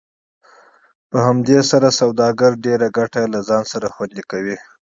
په 1.09 1.17
همدې 1.27 1.59
سره 1.71 1.87
پانګوال 1.97 2.53
ډېرې 2.65 2.87
ګټې 2.97 3.23
له 3.33 3.39
ځان 3.49 3.63
سره 3.71 3.87
خوندي 3.93 4.23
کوي 4.31 4.57